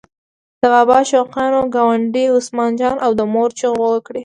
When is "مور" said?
3.33-3.49